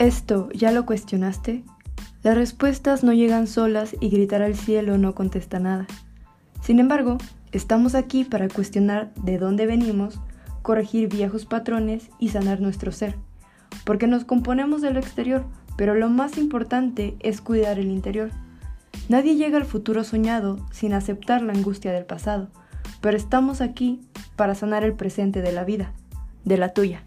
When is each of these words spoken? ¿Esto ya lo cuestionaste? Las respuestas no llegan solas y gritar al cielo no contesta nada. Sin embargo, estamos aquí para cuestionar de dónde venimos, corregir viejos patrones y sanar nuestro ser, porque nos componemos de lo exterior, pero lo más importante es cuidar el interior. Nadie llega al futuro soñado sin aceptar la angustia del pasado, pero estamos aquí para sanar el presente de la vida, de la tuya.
¿Esto 0.00 0.48
ya 0.54 0.72
lo 0.72 0.86
cuestionaste? 0.86 1.62
Las 2.22 2.34
respuestas 2.34 3.04
no 3.04 3.12
llegan 3.12 3.46
solas 3.46 3.94
y 4.00 4.08
gritar 4.08 4.40
al 4.40 4.54
cielo 4.54 4.96
no 4.96 5.14
contesta 5.14 5.58
nada. 5.58 5.86
Sin 6.62 6.78
embargo, 6.78 7.18
estamos 7.52 7.94
aquí 7.94 8.24
para 8.24 8.48
cuestionar 8.48 9.12
de 9.16 9.36
dónde 9.36 9.66
venimos, 9.66 10.18
corregir 10.62 11.10
viejos 11.10 11.44
patrones 11.44 12.08
y 12.18 12.30
sanar 12.30 12.62
nuestro 12.62 12.92
ser, 12.92 13.16
porque 13.84 14.06
nos 14.06 14.24
componemos 14.24 14.80
de 14.80 14.90
lo 14.90 15.00
exterior, 15.00 15.44
pero 15.76 15.94
lo 15.94 16.08
más 16.08 16.38
importante 16.38 17.14
es 17.20 17.42
cuidar 17.42 17.78
el 17.78 17.90
interior. 17.90 18.30
Nadie 19.10 19.36
llega 19.36 19.58
al 19.58 19.66
futuro 19.66 20.02
soñado 20.02 20.66
sin 20.72 20.94
aceptar 20.94 21.42
la 21.42 21.52
angustia 21.52 21.92
del 21.92 22.06
pasado, 22.06 22.48
pero 23.02 23.18
estamos 23.18 23.60
aquí 23.60 24.00
para 24.34 24.54
sanar 24.54 24.82
el 24.82 24.94
presente 24.94 25.42
de 25.42 25.52
la 25.52 25.64
vida, 25.64 25.92
de 26.46 26.56
la 26.56 26.72
tuya. 26.72 27.04